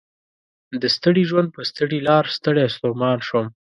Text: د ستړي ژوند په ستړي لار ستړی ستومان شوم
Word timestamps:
د 0.81 0.83
ستړي 0.95 1.23
ژوند 1.29 1.49
په 1.55 1.61
ستړي 1.69 1.99
لار 2.09 2.25
ستړی 2.37 2.65
ستومان 2.75 3.17
شوم 3.27 3.45